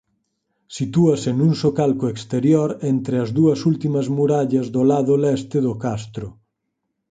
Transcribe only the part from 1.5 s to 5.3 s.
socalco exterior entre as dúas últimas murallas do lado